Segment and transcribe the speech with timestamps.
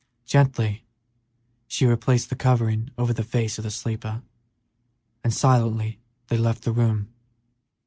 [0.25, 0.83] Gently
[1.67, 4.23] she replaced the covering over the face of the sleeper,
[5.23, 7.09] and silently they left the room.